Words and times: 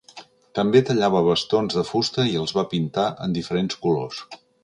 També 0.59 0.79
tallava 0.87 1.21
bastons 1.27 1.75
de 1.81 1.83
fusta 1.89 2.25
i 2.31 2.33
els 2.41 2.55
va 2.59 2.65
pintar 2.73 3.05
en 3.27 3.39
diferents 3.39 3.79
colors. 3.87 4.27